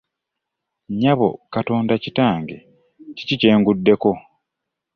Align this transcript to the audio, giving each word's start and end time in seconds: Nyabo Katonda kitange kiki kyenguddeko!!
Nyabo 0.99 1.29
Katonda 1.53 1.93
kitange 2.03 2.55
kiki 3.15 3.35
kyenguddeko!! 3.41 4.11